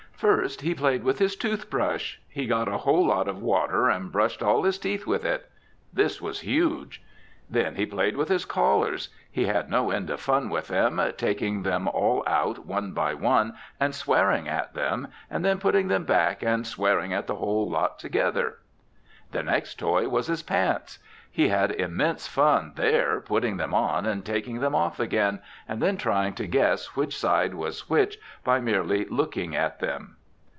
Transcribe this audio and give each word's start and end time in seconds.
First 0.23 0.61
he 0.61 0.75
played 0.75 1.03
with 1.03 1.17
his 1.17 1.35
tooth 1.35 1.67
brush. 1.67 2.21
He 2.29 2.45
got 2.45 2.67
a 2.67 2.77
whole 2.77 3.07
lot 3.07 3.27
of 3.27 3.41
water 3.41 3.89
and 3.89 4.11
brushed 4.11 4.43
all 4.43 4.61
his 4.61 4.77
teeth 4.77 5.07
with 5.07 5.25
it. 5.25 5.49
This 5.91 6.21
was 6.21 6.41
huge. 6.41 7.01
Then 7.49 7.73
he 7.73 7.87
played 7.87 8.15
with 8.15 8.29
his 8.29 8.45
collars. 8.45 9.09
He 9.31 9.47
had 9.47 9.67
no 9.71 9.89
end 9.89 10.11
of 10.11 10.19
fun 10.19 10.51
with 10.51 10.67
them, 10.67 11.01
taking 11.17 11.63
them 11.63 11.87
all 11.87 12.21
out 12.27 12.67
one 12.67 12.91
by 12.91 13.15
one 13.15 13.55
and 13.79 13.95
swearing 13.95 14.47
at 14.47 14.75
them, 14.75 15.07
and 15.27 15.43
then 15.43 15.57
putting 15.57 15.87
them 15.87 16.03
back 16.03 16.43
and 16.43 16.67
swearing 16.67 17.11
at 17.13 17.25
the 17.25 17.37
whole 17.37 17.67
lot 17.67 17.97
together. 17.97 18.59
The 19.31 19.41
next 19.41 19.79
toy 19.79 20.07
was 20.09 20.27
his 20.27 20.43
pants. 20.43 20.99
He 21.33 21.47
had 21.47 21.71
immense 21.71 22.27
fun 22.27 22.73
there, 22.75 23.21
putting 23.21 23.55
them 23.55 23.73
on 23.73 24.05
and 24.05 24.25
taking 24.25 24.59
them 24.59 24.75
off 24.75 24.99
again, 24.99 25.39
and 25.65 25.81
then 25.81 25.95
trying 25.95 26.33
to 26.33 26.45
guess 26.47 26.97
which 26.97 27.17
side 27.17 27.53
was 27.53 27.89
which 27.89 28.17
by 28.43 28.59
merely 28.59 29.05
looking 29.05 29.55
at 29.55 29.79
them. 29.79 30.17